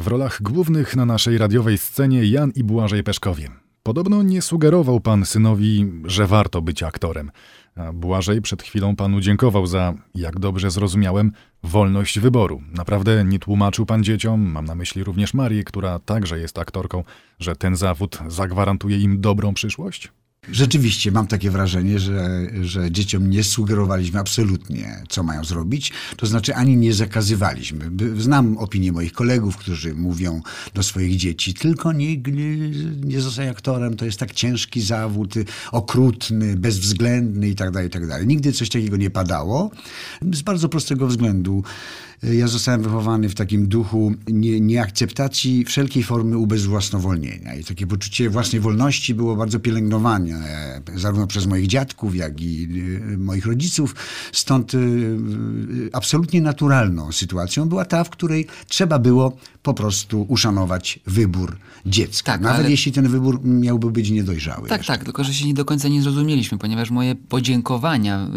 W 0.00 0.06
rolach 0.06 0.42
głównych 0.42 0.96
na 0.96 1.04
naszej 1.04 1.38
radiowej 1.38 1.78
scenie 1.78 2.24
Jan 2.24 2.52
i 2.54 2.64
Błażej 2.64 3.02
Peszkowie. 3.02 3.48
Podobno 3.82 4.22
nie 4.22 4.42
sugerował 4.42 5.00
pan 5.00 5.24
synowi, 5.24 5.92
że 6.04 6.26
warto 6.26 6.62
być 6.62 6.82
aktorem. 6.82 7.30
A 7.76 7.92
Błażej 7.92 8.42
przed 8.42 8.62
chwilą 8.62 8.96
panu 8.96 9.20
dziękował 9.20 9.66
za, 9.66 9.94
jak 10.14 10.38
dobrze 10.38 10.70
zrozumiałem, 10.70 11.32
wolność 11.62 12.18
wyboru. 12.18 12.62
Naprawdę 12.72 13.24
nie 13.24 13.38
tłumaczył 13.38 13.86
pan 13.86 14.04
dzieciom, 14.04 14.40
mam 14.40 14.64
na 14.64 14.74
myśli 14.74 15.04
również 15.04 15.34
Marię, 15.34 15.64
która 15.64 15.98
także 15.98 16.38
jest 16.38 16.58
aktorką, 16.58 17.04
że 17.38 17.56
ten 17.56 17.76
zawód 17.76 18.18
zagwarantuje 18.28 18.98
im 18.98 19.20
dobrą 19.20 19.54
przyszłość? 19.54 20.12
Rzeczywiście 20.48 21.12
mam 21.12 21.26
takie 21.26 21.50
wrażenie, 21.50 21.98
że, 21.98 22.46
że 22.62 22.90
dzieciom 22.90 23.30
nie 23.30 23.44
sugerowaliśmy 23.44 24.20
absolutnie, 24.20 25.02
co 25.08 25.22
mają 25.22 25.44
zrobić. 25.44 25.92
To 26.16 26.26
znaczy 26.26 26.54
ani 26.54 26.76
nie 26.76 26.94
zakazywaliśmy. 26.94 27.90
Znam 28.18 28.58
opinię 28.58 28.92
moich 28.92 29.12
kolegów, 29.12 29.56
którzy 29.56 29.94
mówią 29.94 30.42
do 30.74 30.82
swoich 30.82 31.16
dzieci, 31.16 31.54
tylko 31.54 31.92
nie, 31.92 32.16
nie, 32.16 32.70
nie 33.04 33.20
zostaj 33.20 33.48
aktorem, 33.48 33.96
to 33.96 34.04
jest 34.04 34.18
tak 34.18 34.34
ciężki 34.34 34.80
zawód, 34.80 35.34
okrutny, 35.72 36.56
bezwzględny 36.56 37.48
i 37.48 37.54
tak 37.54 37.70
dalej, 37.70 37.88
i 37.88 37.90
tak. 37.90 38.26
Nigdy 38.26 38.52
coś 38.52 38.68
takiego 38.68 38.96
nie 38.96 39.10
padało. 39.10 39.70
Z 40.32 40.42
bardzo 40.42 40.68
prostego 40.68 41.06
względu. 41.06 41.62
Ja 42.22 42.48
zostałem 42.48 42.82
wychowany 42.82 43.28
w 43.28 43.34
takim 43.34 43.68
duchu 43.68 44.14
nie, 44.28 44.60
nieakceptacji 44.60 45.64
wszelkiej 45.64 46.02
formy 46.02 46.38
ubezwłasnowolnienia. 46.38 47.54
I 47.54 47.64
takie 47.64 47.86
poczucie 47.86 48.30
własnej 48.30 48.60
wolności 48.60 49.14
było 49.14 49.36
bardzo 49.36 49.60
pielęgnowane 49.60 50.29
e, 50.36 50.80
zarówno 50.94 51.26
przez 51.26 51.46
moich 51.46 51.66
dziadków, 51.66 52.14
jak 52.16 52.40
i 52.40 52.68
y, 53.12 53.18
moich 53.18 53.46
rodziców. 53.46 53.94
Stąd 54.32 54.74
y, 54.74 55.18
absolutnie 55.92 56.40
naturalną 56.40 57.12
sytuacją 57.12 57.68
była 57.68 57.84
ta, 57.84 58.04
w 58.04 58.10
której 58.10 58.46
trzeba 58.68 58.98
było 58.98 59.36
po 59.62 59.74
prostu 59.74 60.22
uszanować 60.28 61.00
wybór 61.06 61.56
dziecka. 61.86 62.32
Tak, 62.32 62.40
Nawet 62.40 62.60
ale- 62.60 62.70
jeśli 62.70 62.92
ten 62.92 63.08
wybór 63.08 63.40
miałby 63.44 63.90
być 63.90 64.10
niedojrzały. 64.10 64.68
Tak, 64.68 64.78
jeszcze. 64.78 64.92
tak, 64.92 65.04
tylko 65.04 65.24
że 65.24 65.34
się 65.34 65.46
nie 65.46 65.54
do 65.54 65.64
końca 65.64 65.88
nie 65.88 66.02
zrozumieliśmy, 66.02 66.58
ponieważ 66.58 66.90
moje 66.90 67.14
podziękowania 67.14 68.28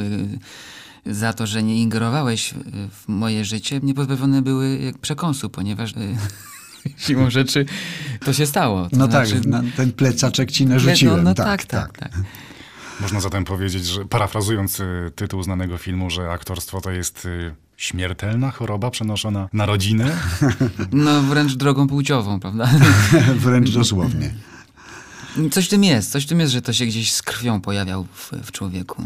y, 1.08 1.14
za 1.16 1.34
to, 1.34 1.48
że 1.48 1.64
nie 1.64 1.82
ingerowałeś 1.82 2.54
w 2.92 3.08
moje 3.08 3.46
życie, 3.46 3.80
nie 3.84 3.94
pozbawione 3.94 4.42
były 4.42 4.78
jak 4.78 4.98
przekąsu, 4.98 5.50
ponieważ 5.50 5.92
y, 5.92 5.96
siłą 7.08 7.30
rzeczy 7.30 7.66
to 8.26 8.34
się 8.34 8.46
stało. 8.46 8.90
To 8.90 8.98
No 8.98 9.06
znaczy, 9.06 9.36
tak, 9.36 9.46
na 9.46 9.64
ten 9.78 9.92
plecaczek 9.92 10.52
ci 10.52 10.66
no, 10.66 10.74
narzuciłem. 10.74 11.24
no 11.24 11.34
tak, 11.34 11.66
tak, 11.66 11.98
tak, 11.98 12.12
tak. 12.12 12.24
Można 13.02 13.20
zatem 13.22 13.46
powiedzieć, 13.46 13.86
że 13.86 14.06
parafrazując 14.06 14.80
y, 14.80 15.12
tytuł 15.16 15.44
znanego 15.44 15.78
filmu, 15.78 16.10
że 16.10 16.32
aktorstwo 16.32 16.82
to 16.82 16.92
jest 16.92 17.26
y, 17.26 17.56
śmiertelna 17.78 18.52
choroba 18.52 18.92
przenoszona 18.92 19.50
na 19.54 19.66
rodzinę. 19.66 20.18
No 20.92 21.22
wręcz 21.22 21.56
drogą 21.56 21.88
płciową, 21.88 22.40
prawda? 22.40 22.70
Wręcz 23.46 23.70
dosłownie. 23.72 24.34
Coś 25.52 25.66
w 25.66 25.70
tym 25.70 25.84
jest, 25.84 26.12
coś 26.12 26.26
w 26.26 26.28
tym 26.28 26.40
jest, 26.40 26.54
że 26.54 26.62
to 26.62 26.74
się 26.74 26.86
gdzieś 26.86 27.14
z 27.14 27.22
krwią 27.22 27.62
pojawiał 27.62 28.08
w, 28.14 28.32
w 28.44 28.52
człowieku. 28.52 29.04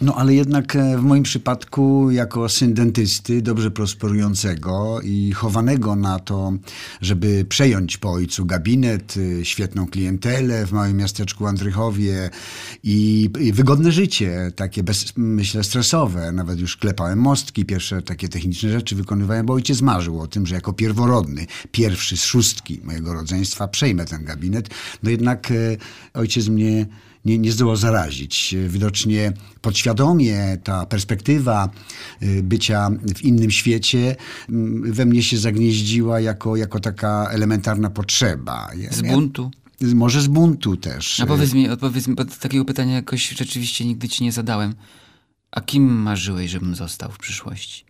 No 0.00 0.14
ale 0.14 0.34
jednak 0.34 0.76
e, 0.76 0.98
w 0.98 1.02
moim 1.02 1.22
przypadku, 1.22 2.10
jako 2.10 2.48
syn 2.48 2.74
dentysty, 2.74 3.42
dobrze 3.42 3.70
prosperującego 3.70 5.00
i 5.04 5.32
chowanego 5.32 5.96
na 5.96 6.18
to, 6.18 6.52
żeby 7.00 7.44
przejąć 7.48 7.96
po 7.96 8.12
ojcu 8.12 8.46
gabinet, 8.46 9.16
y, 9.16 9.44
świetną 9.44 9.86
klientelę 9.86 10.66
w 10.66 10.72
małym 10.72 10.96
miasteczku 10.96 11.46
Andrychowie 11.46 12.30
i, 12.82 13.30
i 13.40 13.52
wygodne 13.52 13.92
życie, 13.92 14.52
takie 14.56 14.82
bez, 14.82 15.12
myślę 15.16 15.64
stresowe. 15.64 16.32
Nawet 16.32 16.60
już 16.60 16.76
klepałem 16.76 17.18
mostki, 17.18 17.64
pierwsze 17.64 18.02
takie 18.02 18.28
techniczne 18.28 18.70
rzeczy 18.70 18.96
wykonywałem, 18.96 19.46
bo 19.46 19.54
ojciec 19.54 19.80
marzył 19.80 20.20
o 20.20 20.26
tym, 20.26 20.46
że 20.46 20.54
jako 20.54 20.72
pierworodny, 20.72 21.46
pierwszy 21.72 22.16
z 22.16 22.24
szóstki 22.24 22.80
mojego 22.84 23.14
rodzeństwa 23.14 23.68
przejmę 23.68 24.04
ten 24.04 24.24
gabinet. 24.24 24.68
No 25.02 25.10
jednak 25.10 25.50
e, 25.50 25.76
ojciec 26.14 26.48
mnie 26.48 26.86
nie, 27.26 27.38
nie 27.38 27.52
zdołał 27.52 27.76
zarazić. 27.76 28.54
Widocznie 28.68 29.32
podświadomie 29.60 30.58
ta 30.64 30.86
perspektywa 30.86 31.68
y, 32.22 32.42
bycia 32.42 32.90
w 33.16 33.22
innym 33.22 33.50
świecie 33.50 34.16
mm, 34.48 34.92
we 34.92 35.04
mnie 35.06 35.22
się 35.22 35.38
zagnieździła 35.38 36.20
jako, 36.20 36.56
jako 36.56 36.80
taka 36.80 37.28
elementarna 37.30 37.90
potrzeba. 37.90 38.68
Ja- 38.78 38.92
Z 38.92 39.00
ja- 39.00 39.12
buntu. 39.12 39.50
Może 39.94 40.22
z 40.22 40.26
buntu 40.26 40.76
też. 40.76 41.20
A 41.20 41.26
powiedz 41.26 41.52
mi, 41.54 41.68
odpowiedz 41.68 42.08
mi, 42.08 42.14
bo 42.14 42.24
takiego 42.24 42.64
pytania 42.64 42.94
jakoś 42.94 43.28
rzeczywiście 43.28 43.84
nigdy 43.84 44.08
ci 44.08 44.24
nie 44.24 44.32
zadałem. 44.32 44.74
A 45.50 45.60
kim 45.60 45.84
marzyłeś, 46.02 46.50
żebym 46.50 46.74
został 46.74 47.10
w 47.12 47.18
przyszłości? 47.18 47.84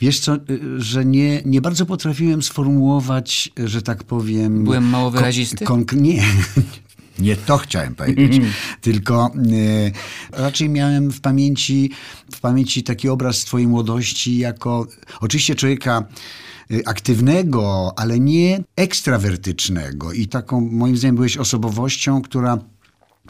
Wiesz 0.00 0.20
co, 0.20 0.34
y, 0.36 0.40
że 0.78 1.04
nie, 1.04 1.42
nie 1.44 1.60
bardzo 1.60 1.86
potrafiłem 1.86 2.42
sformułować, 2.42 3.50
że 3.64 3.82
tak 3.82 4.04
powiem... 4.04 4.64
Byłem 4.64 4.84
mało 4.88 5.10
wyrazisty? 5.10 5.64
Kon, 5.64 5.84
konk- 5.84 6.00
nie, 6.00 6.24
nie 7.18 7.36
to 7.36 7.58
chciałem 7.58 7.94
powiedzieć. 7.94 8.42
Tylko 8.80 9.30
y, 9.52 9.92
raczej 10.32 10.68
miałem 10.68 11.10
w 11.10 11.20
pamięci, 11.20 11.90
w 12.32 12.40
pamięci 12.40 12.82
taki 12.82 13.08
obraz 13.08 13.38
twojej 13.38 13.68
młodości 13.68 14.38
jako 14.38 14.86
oczywiście 15.20 15.54
człowieka 15.54 16.04
y, 16.70 16.82
aktywnego, 16.86 17.92
ale 17.96 18.20
nie 18.20 18.62
ekstrawertycznego. 18.76 20.12
I 20.12 20.26
taką, 20.26 20.60
moim 20.60 20.96
zdaniem, 20.96 21.16
byłeś 21.16 21.36
osobowością, 21.36 22.22
która 22.22 22.58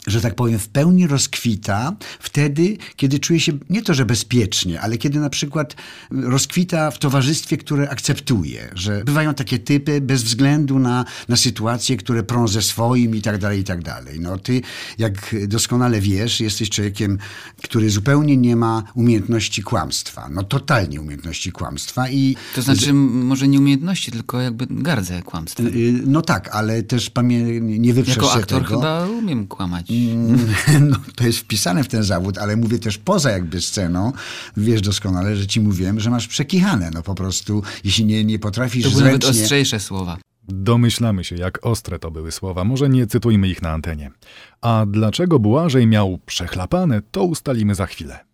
że 0.07 0.21
tak 0.21 0.35
powiem, 0.35 0.59
w 0.59 0.69
pełni 0.69 1.07
rozkwita 1.07 1.95
wtedy, 2.33 2.77
kiedy 2.95 3.19
czuje 3.19 3.39
się 3.39 3.51
nie 3.69 3.81
to, 3.81 3.93
że 3.93 4.05
bezpiecznie, 4.05 4.81
ale 4.81 4.97
kiedy 4.97 5.19
na 5.19 5.29
przykład 5.29 5.75
rozkwita 6.11 6.91
w 6.91 6.99
towarzystwie, 6.99 7.57
które 7.57 7.89
akceptuje, 7.89 8.69
że 8.75 9.03
bywają 9.05 9.33
takie 9.33 9.59
typy 9.59 10.01
bez 10.01 10.23
względu 10.23 10.79
na, 10.79 11.05
na 11.27 11.35
sytuacje, 11.35 11.97
które 11.97 12.23
prą 12.23 12.47
ze 12.47 12.61
swoim 12.61 13.15
i 13.15 13.21
tak 13.21 13.37
dalej, 13.37 13.59
i 13.59 13.63
tak 13.63 13.83
dalej. 13.83 14.19
No 14.19 14.37
ty, 14.37 14.61
jak 14.97 15.35
doskonale 15.47 16.01
wiesz, 16.01 16.39
jesteś 16.39 16.69
człowiekiem, 16.69 17.17
który 17.63 17.89
zupełnie 17.89 18.37
nie 18.37 18.55
ma 18.55 18.83
umiejętności 18.95 19.63
kłamstwa. 19.63 20.29
No 20.31 20.43
totalnie 20.43 21.01
umiejętności 21.01 21.51
kłamstwa 21.51 22.09
i... 22.09 22.35
To 22.55 22.61
znaczy, 22.61 22.93
może 22.93 23.47
nie 23.47 23.59
umiejętności, 23.59 24.11
tylko 24.11 24.41
jakby 24.41 24.67
gardzę 24.69 25.21
kłamstwem. 25.23 25.67
y, 25.67 26.01
No 26.05 26.21
tak, 26.21 26.49
ale 26.55 26.83
też 26.83 27.09
pamię- 27.11 27.61
nie 27.61 27.93
wyprzesz 27.93 28.15
Jako 28.15 28.33
aktor 28.33 28.63
tego. 28.63 28.75
chyba 28.75 29.07
umiem 29.07 29.47
kłamać. 29.47 29.87
No, 30.89 30.97
to 31.15 31.23
jest 31.23 31.37
wpisane 31.39 31.83
w 31.83 31.87
ten 31.87 32.03
zawód, 32.03 32.18
ale 32.41 32.55
mówię 32.57 32.79
też 32.79 32.97
poza 32.97 33.31
jakby 33.31 33.61
sceną. 33.61 34.11
Wiesz 34.57 34.81
doskonale, 34.81 35.35
że 35.35 35.47
ci 35.47 35.61
mówiłem, 35.61 35.99
że 35.99 36.09
masz 36.09 36.27
przekichane. 36.27 36.91
No 36.93 37.03
po 37.03 37.15
prostu, 37.15 37.63
jeśli 37.83 38.05
nie, 38.05 38.25
nie 38.25 38.39
potrafisz 38.39 38.83
To 38.83 38.89
były 38.89 39.03
nawet 39.03 39.23
zręcznie... 39.23 39.41
ostrzejsze 39.41 39.79
słowa. 39.79 40.17
Domyślamy 40.47 41.23
się, 41.23 41.35
jak 41.35 41.65
ostre 41.65 41.99
to 41.99 42.11
były 42.11 42.31
słowa, 42.31 42.63
może 42.63 42.89
nie 42.89 43.07
cytujmy 43.07 43.47
ich 43.47 43.61
na 43.61 43.69
antenie. 43.69 44.11
A 44.61 44.85
dlaczego 44.87 45.39
Błażej 45.39 45.87
miał 45.87 46.19
przechlapane, 46.25 47.01
to 47.11 47.23
ustalimy 47.23 47.75
za 47.75 47.85
chwilę. 47.85 48.28